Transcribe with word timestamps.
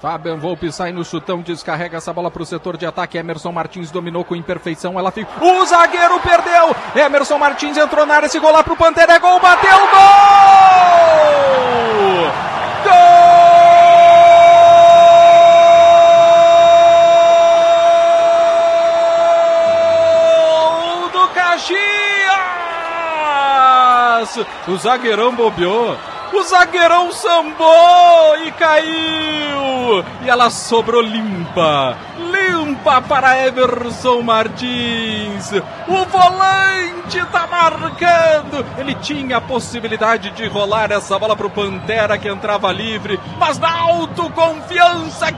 Fabian 0.00 0.38
Volpe 0.38 0.72
sai 0.72 0.92
no 0.92 1.04
chutão, 1.04 1.42
descarrega 1.42 1.98
essa 1.98 2.10
bola 2.10 2.30
para 2.30 2.42
o 2.42 2.46
setor 2.46 2.78
de 2.78 2.86
ataque. 2.86 3.18
Emerson 3.18 3.52
Martins 3.52 3.90
dominou 3.90 4.24
com 4.24 4.34
imperfeição. 4.34 4.98
Ela 4.98 5.10
fica. 5.10 5.30
O 5.44 5.66
zagueiro 5.66 6.18
perdeu! 6.20 6.74
Emerson 6.96 7.36
Martins 7.36 7.76
entrou 7.76 8.06
na 8.06 8.14
área, 8.14 8.26
esse 8.26 8.38
gol 8.38 8.50
lá 8.50 8.64
pro 8.64 8.74
Pantera. 8.76 9.12
É 9.12 9.18
gol, 9.18 9.38
bateu, 9.38 9.70
gol! 9.70 9.90
Gol 20.72 21.10
do 21.10 21.28
Caxias! 21.34 21.80
O 24.66 24.78
zagueirão 24.78 25.34
bobeou. 25.34 25.94
O 26.32 26.42
zagueirão 26.44 27.12
sambou 27.12 28.38
e 28.46 28.52
caiu. 28.52 29.69
E 30.22 30.28
ela 30.28 30.50
sobrou 30.50 31.02
limpa. 31.02 31.96
Limpa 32.18 33.00
para 33.02 33.46
Everson 33.46 34.22
Martins. 34.22 35.52
O 35.88 36.04
volante 36.06 37.24
tá 37.32 37.46
marcando. 37.46 38.64
Ele 38.78 38.94
tinha 38.96 39.38
a 39.38 39.40
possibilidade 39.40 40.30
de 40.30 40.46
rolar 40.46 40.92
essa 40.92 41.18
bola 41.18 41.36
pro 41.36 41.50
Pantera 41.50 42.18
que 42.18 42.28
entrava 42.28 42.70
livre. 42.72 43.18
Mas 43.38 43.58
na 43.58 43.72
autoconfiança 43.72 44.59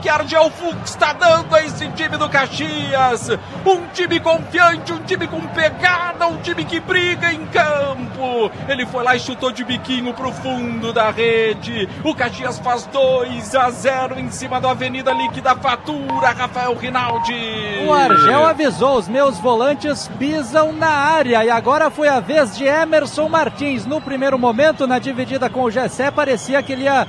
que 0.01 0.09
Argel 0.09 0.49
Fux 0.51 0.91
está 0.91 1.13
dando 1.13 1.53
a 1.55 1.63
esse 1.63 1.87
time 1.89 2.17
do 2.17 2.29
Caxias. 2.29 3.29
Um 3.65 3.87
time 3.93 4.19
confiante, 4.19 4.93
um 4.93 4.99
time 4.99 5.27
com 5.27 5.41
pegada, 5.47 6.27
um 6.27 6.37
time 6.37 6.63
que 6.63 6.79
briga 6.79 7.31
em 7.31 7.45
campo. 7.47 8.51
Ele 8.67 8.85
foi 8.85 9.03
lá 9.03 9.15
e 9.15 9.19
chutou 9.19 9.51
de 9.51 9.63
biquinho 9.63 10.13
pro 10.13 10.31
fundo 10.31 10.93
da 10.93 11.09
rede. 11.09 11.89
O 12.03 12.13
Caxias 12.13 12.59
faz 12.59 12.85
2 12.85 13.55
a 13.55 13.69
0 13.69 14.19
em 14.19 14.29
cima 14.29 14.61
do 14.61 14.67
Avenida 14.67 15.11
Líquida 15.11 15.55
Fatura, 15.55 16.29
Rafael 16.29 16.75
Rinaldi. 16.75 17.85
O 17.87 17.93
Argel 17.93 18.45
avisou: 18.45 18.97
os 18.97 19.07
meus 19.07 19.37
volantes 19.39 20.09
pisam 20.19 20.71
na 20.71 20.89
área. 20.89 21.43
E 21.43 21.49
agora 21.49 21.89
foi 21.89 22.07
a 22.07 22.19
vez 22.19 22.55
de 22.55 22.65
Emerson 22.65 23.27
Martins. 23.27 23.85
No 23.85 23.99
primeiro 23.99 24.37
momento, 24.37 24.87
na 24.87 24.99
dividida 24.99 25.49
com 25.49 25.63
o 25.63 25.71
Gessé, 25.71 26.11
parecia 26.11 26.61
que 26.61 26.73
ele 26.73 26.83
ia 26.83 27.07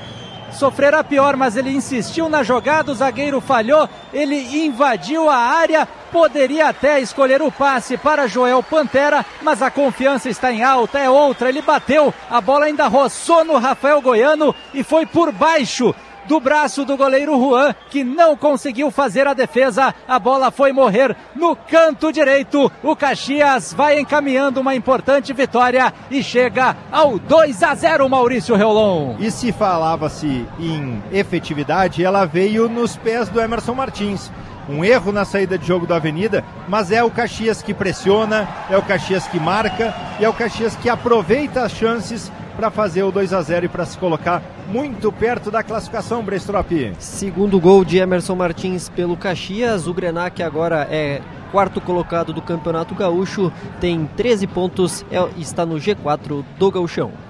sofrer 0.54 0.94
a 0.94 1.04
pior, 1.04 1.36
mas 1.36 1.56
ele 1.56 1.70
insistiu 1.70 2.28
na 2.28 2.42
jogada, 2.42 2.92
o 2.92 2.94
zagueiro 2.94 3.40
falhou, 3.40 3.88
ele 4.12 4.64
invadiu 4.64 5.28
a 5.28 5.36
área, 5.36 5.86
poderia 6.10 6.68
até 6.68 7.00
escolher 7.00 7.42
o 7.42 7.52
passe 7.52 7.96
para 7.96 8.26
Joel 8.26 8.62
Pantera, 8.62 9.24
mas 9.42 9.60
a 9.60 9.70
confiança 9.70 10.28
está 10.28 10.52
em 10.52 10.62
alta, 10.62 10.98
é 10.98 11.10
outra, 11.10 11.48
ele 11.48 11.60
bateu, 11.60 12.14
a 12.30 12.40
bola 12.40 12.66
ainda 12.66 12.86
roçou 12.86 13.44
no 13.44 13.58
Rafael 13.58 14.00
Goiano 14.00 14.54
e 14.72 14.82
foi 14.82 15.04
por 15.04 15.32
baixo 15.32 15.94
do 16.26 16.40
braço 16.40 16.84
do 16.84 16.96
goleiro 16.96 17.38
Juan, 17.38 17.74
que 17.90 18.02
não 18.04 18.36
conseguiu 18.36 18.90
fazer 18.90 19.26
a 19.26 19.34
defesa. 19.34 19.94
A 20.06 20.18
bola 20.18 20.50
foi 20.50 20.72
morrer 20.72 21.16
no 21.34 21.54
canto 21.56 22.12
direito. 22.12 22.70
O 22.82 22.96
Caxias 22.96 23.72
vai 23.72 23.98
encaminhando 23.98 24.60
uma 24.60 24.74
importante 24.74 25.32
vitória 25.32 25.92
e 26.10 26.22
chega 26.22 26.76
ao 26.90 27.18
2 27.18 27.62
a 27.62 27.74
0, 27.74 28.08
Maurício 28.08 28.56
Reolon. 28.56 29.16
E 29.18 29.30
se 29.30 29.52
falava-se 29.52 30.46
em 30.58 31.02
efetividade, 31.12 32.04
ela 32.04 32.24
veio 32.24 32.68
nos 32.68 32.96
pés 32.96 33.28
do 33.28 33.40
Emerson 33.40 33.74
Martins. 33.74 34.30
Um 34.68 34.84
erro 34.84 35.12
na 35.12 35.24
saída 35.24 35.58
de 35.58 35.66
jogo 35.66 35.86
da 35.86 35.96
Avenida, 35.96 36.44
mas 36.68 36.90
é 36.90 37.02
o 37.04 37.10
Caxias 37.10 37.62
que 37.62 37.74
pressiona, 37.74 38.48
é 38.70 38.76
o 38.76 38.82
Caxias 38.82 39.26
que 39.26 39.38
marca 39.38 39.94
e 40.18 40.24
é 40.24 40.28
o 40.28 40.32
Caxias 40.32 40.74
que 40.76 40.88
aproveita 40.88 41.62
as 41.62 41.72
chances 41.72 42.32
para 42.56 42.70
fazer 42.70 43.02
o 43.02 43.10
2 43.10 43.32
a 43.32 43.42
0 43.42 43.66
e 43.66 43.68
para 43.68 43.84
se 43.84 43.98
colocar 43.98 44.42
muito 44.68 45.12
perto 45.12 45.50
da 45.50 45.62
classificação, 45.62 46.22
Brestrop. 46.22 46.94
Segundo 46.98 47.60
gol 47.60 47.84
de 47.84 47.98
Emerson 47.98 48.34
Martins 48.34 48.88
pelo 48.88 49.16
Caxias, 49.16 49.86
o 49.86 49.92
Grenac 49.92 50.42
agora 50.42 50.86
é 50.90 51.20
quarto 51.54 51.80
colocado 51.80 52.32
do 52.32 52.42
Campeonato 52.42 52.94
Gaúcho, 52.96 53.52
tem 53.80 54.08
13 54.16 54.46
pontos, 54.46 55.04
e 55.36 55.40
está 55.40 55.64
no 55.64 55.76
G4 55.76 56.44
do 56.58 56.70
Gauchão. 56.70 57.12